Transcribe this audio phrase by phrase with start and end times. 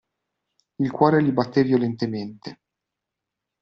[0.77, 2.59] Il cuore gli battè violentemente.